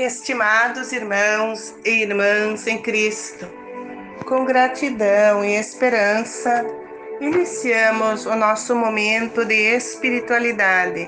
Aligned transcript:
Estimados 0.00 0.92
irmãos 0.92 1.74
e 1.84 1.90
irmãs 1.90 2.66
em 2.66 2.78
Cristo, 2.78 3.46
com 4.24 4.46
gratidão 4.46 5.44
e 5.44 5.56
esperança, 5.56 6.64
iniciamos 7.20 8.24
o 8.24 8.34
nosso 8.34 8.74
momento 8.74 9.44
de 9.44 9.54
espiritualidade. 9.54 11.06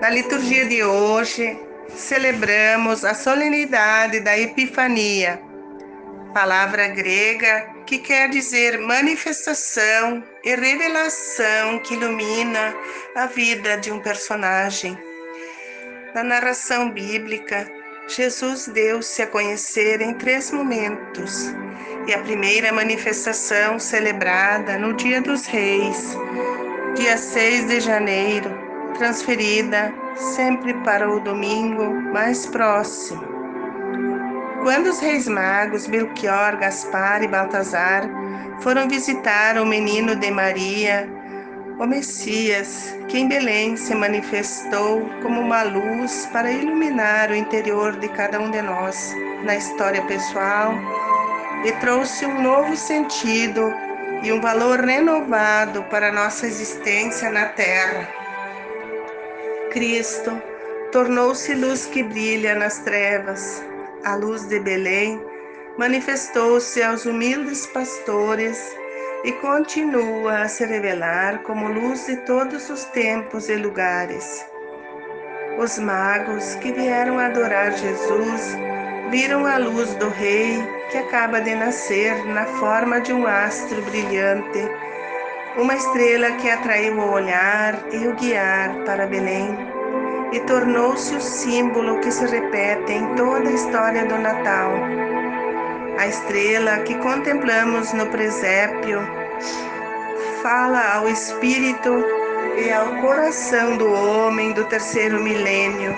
Na 0.00 0.08
liturgia 0.08 0.64
de 0.64 0.82
hoje, 0.82 1.60
celebramos 1.94 3.04
a 3.04 3.12
solenidade 3.12 4.20
da 4.20 4.38
Epifania, 4.38 5.38
palavra 6.32 6.88
grega 6.88 7.74
que 7.84 7.98
quer 7.98 8.30
dizer 8.30 8.78
manifestação 8.78 10.24
e 10.42 10.54
revelação 10.54 11.78
que 11.80 11.92
ilumina 11.92 12.74
a 13.14 13.26
vida 13.26 13.76
de 13.76 13.92
um 13.92 14.00
personagem. 14.00 14.96
Na 16.16 16.24
narração 16.24 16.90
bíblica, 16.90 17.70
Jesus 18.08 18.68
deu-se 18.68 19.20
a 19.20 19.26
conhecer 19.26 20.00
em 20.00 20.14
três 20.14 20.50
momentos, 20.50 21.54
e 22.06 22.14
a 22.14 22.18
primeira 22.20 22.72
manifestação 22.72 23.78
celebrada 23.78 24.78
no 24.78 24.94
Dia 24.94 25.20
dos 25.20 25.44
Reis, 25.44 26.16
dia 26.94 27.18
6 27.18 27.66
de 27.66 27.80
janeiro, 27.80 28.48
transferida 28.96 29.92
sempre 30.14 30.72
para 30.84 31.06
o 31.06 31.20
domingo 31.20 31.84
mais 32.14 32.46
próximo. 32.46 33.22
Quando 34.62 34.86
os 34.86 34.98
reis 34.98 35.28
magos 35.28 35.86
Belchior, 35.86 36.56
Gaspar 36.56 37.24
e 37.24 37.28
Baltazar 37.28 38.08
foram 38.62 38.88
visitar 38.88 39.58
o 39.58 39.66
menino 39.66 40.16
de 40.16 40.30
Maria, 40.30 41.06
o 41.78 41.86
Messias, 41.86 42.96
que 43.08 43.18
em 43.18 43.28
Belém 43.28 43.76
se 43.76 43.94
manifestou 43.94 45.02
como 45.22 45.40
uma 45.40 45.62
luz 45.62 46.26
para 46.32 46.50
iluminar 46.50 47.30
o 47.30 47.34
interior 47.34 47.96
de 47.98 48.08
cada 48.08 48.40
um 48.40 48.50
de 48.50 48.62
nós 48.62 49.14
na 49.44 49.56
história 49.56 50.02
pessoal 50.06 50.72
e 51.64 51.72
trouxe 51.72 52.24
um 52.24 52.40
novo 52.40 52.74
sentido 52.76 53.74
e 54.22 54.32
um 54.32 54.40
valor 54.40 54.80
renovado 54.80 55.82
para 55.84 56.10
nossa 56.10 56.46
existência 56.46 57.30
na 57.30 57.46
Terra. 57.46 58.08
Cristo 59.70 60.40
tornou-se 60.90 61.54
luz 61.54 61.84
que 61.84 62.02
brilha 62.02 62.54
nas 62.54 62.78
trevas. 62.78 63.62
A 64.02 64.14
luz 64.14 64.46
de 64.46 64.58
Belém 64.60 65.20
manifestou-se 65.76 66.82
aos 66.82 67.04
humildes 67.04 67.66
pastores 67.66 68.74
e 69.26 69.32
continua 69.32 70.42
a 70.42 70.48
se 70.48 70.64
revelar 70.64 71.42
como 71.42 71.66
luz 71.66 72.06
de 72.06 72.14
todos 72.18 72.70
os 72.70 72.84
tempos 72.84 73.48
e 73.48 73.56
lugares. 73.56 74.46
Os 75.58 75.80
magos 75.80 76.54
que 76.54 76.70
vieram 76.70 77.18
adorar 77.18 77.72
Jesus 77.72 78.56
viram 79.10 79.44
a 79.44 79.56
luz 79.58 79.96
do 79.96 80.08
Rei 80.10 80.62
que 80.92 80.98
acaba 80.98 81.40
de 81.40 81.56
nascer 81.56 82.24
na 82.26 82.46
forma 82.46 83.00
de 83.00 83.12
um 83.12 83.26
astro 83.26 83.82
brilhante, 83.82 84.60
uma 85.56 85.74
estrela 85.74 86.30
que 86.36 86.48
atraiu 86.48 86.96
o 86.96 87.10
olhar 87.10 87.74
e 87.90 88.06
o 88.06 88.14
guiar 88.14 88.76
para 88.84 89.08
Belém 89.08 89.58
e 90.32 90.38
tornou-se 90.40 91.16
o 91.16 91.20
símbolo 91.20 91.98
que 91.98 92.12
se 92.12 92.26
repete 92.26 92.92
em 92.92 93.14
toda 93.16 93.48
a 93.48 93.52
história 93.52 94.06
do 94.06 94.18
Natal 94.18 95.05
a 95.98 96.06
estrela 96.06 96.78
que 96.80 96.94
contemplamos 96.96 97.92
no 97.92 98.06
presépio 98.06 99.00
fala 100.42 100.94
ao 100.94 101.08
espírito 101.08 102.04
e 102.56 102.70
ao 102.70 102.96
coração 103.00 103.76
do 103.76 103.90
homem 103.90 104.52
do 104.52 104.64
terceiro 104.64 105.22
milênio. 105.22 105.96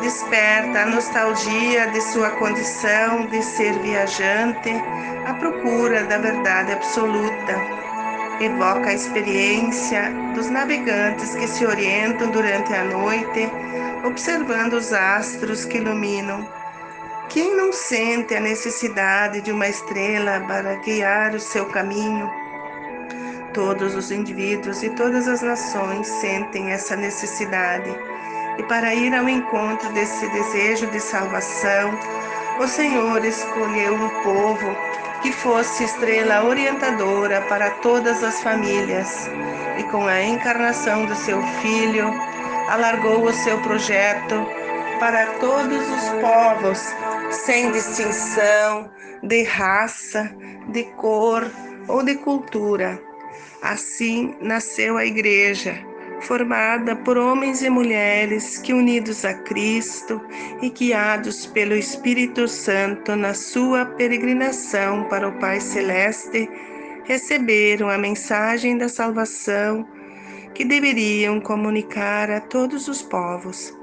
Desperta 0.00 0.82
a 0.82 0.86
nostalgia 0.86 1.86
de 1.88 2.00
sua 2.00 2.30
condição 2.30 3.26
de 3.26 3.42
ser 3.42 3.72
viajante 3.80 4.70
à 5.26 5.34
procura 5.34 6.04
da 6.04 6.18
verdade 6.18 6.72
absoluta. 6.72 7.54
Evoca 8.40 8.90
a 8.90 8.94
experiência 8.94 10.12
dos 10.34 10.48
navegantes 10.50 11.34
que 11.34 11.48
se 11.48 11.66
orientam 11.66 12.30
durante 12.30 12.72
a 12.74 12.84
noite, 12.84 13.50
observando 14.04 14.74
os 14.74 14.92
astros 14.92 15.64
que 15.64 15.78
iluminam 15.78 16.46
quem 17.28 17.56
não 17.56 17.72
sente 17.72 18.34
a 18.34 18.40
necessidade 18.40 19.40
de 19.40 19.50
uma 19.52 19.68
estrela 19.68 20.40
para 20.46 20.76
guiar 20.76 21.34
o 21.34 21.40
seu 21.40 21.66
caminho? 21.66 22.30
Todos 23.52 23.94
os 23.94 24.10
indivíduos 24.10 24.82
e 24.82 24.90
todas 24.90 25.26
as 25.26 25.42
nações 25.42 26.06
sentem 26.06 26.70
essa 26.70 26.94
necessidade. 26.94 27.90
E 28.58 28.62
para 28.64 28.94
ir 28.94 29.14
ao 29.14 29.28
encontro 29.28 29.92
desse 29.92 30.28
desejo 30.28 30.86
de 30.88 31.00
salvação, 31.00 31.98
o 32.60 32.66
Senhor 32.66 33.24
escolheu 33.24 33.94
um 33.94 34.08
povo 34.22 34.76
que 35.22 35.32
fosse 35.32 35.84
estrela 35.84 36.44
orientadora 36.44 37.40
para 37.42 37.70
todas 37.70 38.22
as 38.22 38.40
famílias. 38.42 39.28
E 39.78 39.82
com 39.84 40.06
a 40.06 40.22
encarnação 40.22 41.06
do 41.06 41.14
seu 41.14 41.42
Filho, 41.60 42.08
alargou 42.68 43.24
o 43.24 43.32
seu 43.32 43.58
projeto 43.60 44.46
para 44.98 45.26
todos 45.38 45.78
os 45.78 46.08
povos 46.20 46.80
sem 47.30 47.70
distinção 47.70 48.90
de 49.22 49.42
raça, 49.42 50.34
de 50.68 50.84
cor 50.96 51.50
ou 51.88 52.02
de 52.02 52.14
cultura. 52.16 53.00
Assim 53.62 54.34
nasceu 54.40 54.96
a 54.96 55.04
Igreja, 55.04 55.78
formada 56.20 56.96
por 56.96 57.16
homens 57.18 57.62
e 57.62 57.68
mulheres 57.68 58.58
que, 58.58 58.72
unidos 58.72 59.24
a 59.24 59.34
Cristo 59.34 60.20
e 60.62 60.70
guiados 60.70 61.46
pelo 61.46 61.74
Espírito 61.74 62.48
Santo 62.48 63.14
na 63.16 63.34
sua 63.34 63.84
peregrinação 63.84 65.04
para 65.04 65.28
o 65.28 65.38
Pai 65.38 65.60
Celeste, 65.60 66.48
receberam 67.04 67.88
a 67.88 67.98
mensagem 67.98 68.78
da 68.78 68.88
salvação 68.88 69.86
que 70.54 70.64
deveriam 70.64 71.40
comunicar 71.40 72.30
a 72.30 72.40
todos 72.40 72.88
os 72.88 73.02
povos. 73.02 73.76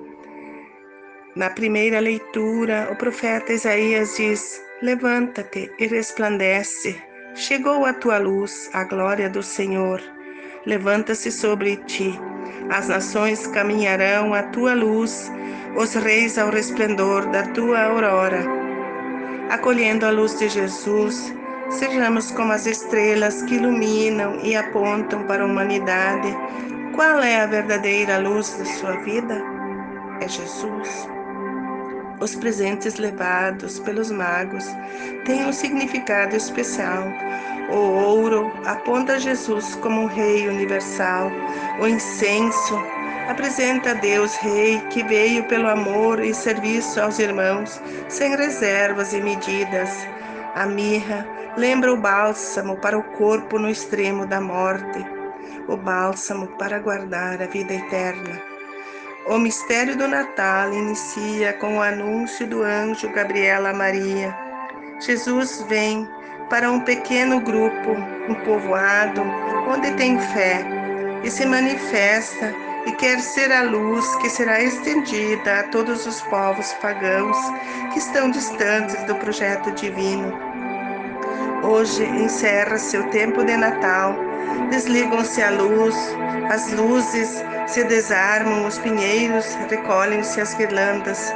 Na 1.36 1.50
primeira 1.50 2.00
leitura, 2.00 2.90
o 2.92 2.96
profeta 2.96 3.54
Isaías 3.54 4.18
diz: 4.18 4.62
Levanta-te 4.84 5.72
e 5.80 5.88
resplandece. 5.88 6.96
Chegou 7.34 7.86
a 7.86 7.94
tua 7.94 8.20
luz, 8.20 8.70
a 8.72 8.84
glória 8.84 9.28
do 9.28 9.42
Senhor. 9.42 10.00
Levanta-se 10.64 11.32
sobre 11.32 11.78
ti. 11.88 12.14
As 12.70 12.88
nações 12.88 13.48
caminharão 13.48 14.32
à 14.36 14.44
tua 14.44 14.76
luz, 14.76 15.32
os 15.76 15.96
reis 15.96 16.38
ao 16.38 16.52
resplendor 16.52 17.26
da 17.32 17.42
tua 17.48 17.82
aurora. 17.82 18.46
Acolhendo 19.50 20.06
a 20.06 20.12
luz 20.12 20.38
de 20.38 20.48
Jesus, 20.48 21.34
sejamos 21.72 22.30
como 22.30 22.52
as 22.52 22.68
estrelas 22.68 23.42
que 23.42 23.56
iluminam 23.56 24.40
e 24.44 24.56
apontam 24.56 25.26
para 25.26 25.42
a 25.42 25.48
humanidade. 25.48 26.32
Qual 26.94 27.24
é 27.24 27.42
a 27.42 27.48
verdadeira 27.48 28.20
luz 28.20 28.54
da 28.54 28.66
sua 28.66 28.98
vida? 28.98 29.42
É 30.22 30.28
Jesus. 30.28 31.13
Os 32.24 32.36
presentes 32.36 32.96
levados 32.96 33.80
pelos 33.80 34.10
magos 34.10 34.66
têm 35.26 35.46
um 35.46 35.52
significado 35.52 36.34
especial. 36.38 37.04
O 37.70 37.76
ouro 37.76 38.50
aponta 38.66 39.20
Jesus 39.20 39.76
como 39.76 40.04
um 40.04 40.06
rei 40.06 40.48
universal. 40.48 41.30
O 41.82 41.86
incenso 41.86 42.82
apresenta 43.28 43.92
a 43.92 43.96
Deus 43.96 44.38
Rei 44.38 44.80
que 44.90 45.04
veio 45.04 45.44
pelo 45.50 45.68
amor 45.68 46.24
e 46.24 46.34
serviço 46.34 47.02
aos 47.02 47.20
irmãos, 47.20 47.82
sem 48.08 48.34
reservas 48.38 49.12
e 49.12 49.20
medidas. 49.20 49.90
A 50.56 50.66
mirra 50.66 51.28
lembra 51.58 51.94
o 51.94 51.98
bálsamo 51.98 52.78
para 52.78 52.98
o 52.98 53.04
corpo 53.18 53.60
no 53.60 53.70
extremo 53.70 54.26
da 54.26 54.40
morte, 54.40 55.06
o 55.68 55.76
bálsamo 55.76 56.48
para 56.58 56.80
guardar 56.80 57.42
a 57.42 57.48
vida 57.48 57.74
eterna. 57.74 58.53
O 59.26 59.38
mistério 59.38 59.96
do 59.96 60.06
Natal 60.06 60.74
inicia 60.74 61.54
com 61.54 61.78
o 61.78 61.82
anúncio 61.82 62.46
do 62.46 62.62
anjo 62.62 63.10
Gabriel 63.10 63.66
a 63.66 63.74
Maria. 63.74 64.36
Jesus 65.00 65.62
vem 65.70 66.06
para 66.50 66.70
um 66.70 66.82
pequeno 66.82 67.40
grupo, 67.40 67.92
um 68.28 68.36
povoado, 68.44 69.22
onde 69.70 69.92
tem 69.94 70.20
fé 70.20 70.66
e 71.24 71.32
se 71.32 71.46
manifesta 71.46 72.54
e 72.86 72.92
quer 72.92 73.22
ser 73.22 73.50
a 73.54 73.64
luz 73.64 74.14
que 74.18 74.30
será 74.30 74.62
estendida 74.62 75.62
a 75.62 75.64
todos 75.70 76.06
os 76.06 76.22
povos 76.24 76.74
pagãos 76.74 77.38
que 77.94 78.00
estão 78.00 78.30
distantes 78.30 79.02
do 79.04 79.16
projeto 79.16 79.72
divino. 79.72 80.38
Hoje 81.64 82.04
encerra-se 82.04 82.98
o 82.98 83.10
tempo 83.10 83.46
de 83.46 83.56
Natal, 83.56 84.33
desligam-se 84.70 85.42
a 85.42 85.52
luz, 85.52 85.96
as 86.50 86.72
luzes 86.74 87.44
se 87.68 87.84
desarmam 87.84 88.66
os 88.68 88.78
pinheiros, 88.80 89.56
recolhem-se 89.70 90.42
as 90.42 90.54
guirlandas, 90.54 91.34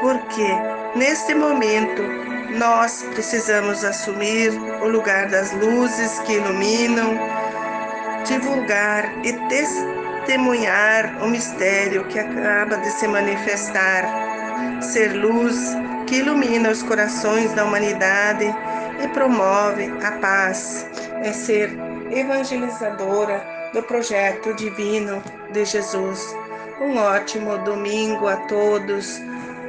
porque 0.00 0.46
neste 0.94 1.34
momento 1.34 2.02
nós 2.58 3.04
precisamos 3.14 3.84
assumir 3.84 4.50
o 4.82 4.88
lugar 4.88 5.28
das 5.28 5.52
luzes 5.52 6.18
que 6.20 6.34
iluminam, 6.34 7.18
divulgar 8.24 9.04
e 9.24 9.32
testemunhar 9.48 11.22
o 11.22 11.28
mistério 11.28 12.04
que 12.04 12.18
acaba 12.18 12.76
de 12.78 12.90
se 12.90 13.06
manifestar 13.06 14.26
Ser 14.80 15.12
luz 15.12 15.76
que 16.06 16.16
ilumina 16.16 16.70
os 16.70 16.82
corações 16.82 17.52
da 17.52 17.64
humanidade 17.64 18.46
e 19.02 19.08
promove 19.08 19.92
a 20.02 20.12
paz. 20.12 20.86
É 21.22 21.32
ser 21.32 21.76
evangelizadora 22.10 23.42
do 23.72 23.82
projeto 23.82 24.54
divino 24.54 25.22
de 25.52 25.64
Jesus. 25.64 26.34
Um 26.80 26.98
ótimo 26.98 27.56
domingo 27.58 28.26
a 28.28 28.36
todos, 28.48 29.20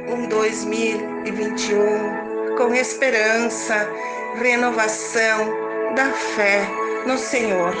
um 0.08 0.28
2021 0.28 2.56
com 2.56 2.74
esperança, 2.74 3.88
renovação 4.36 5.68
da 5.94 6.12
fé 6.12 6.68
no 7.06 7.16
Senhor. 7.16 7.72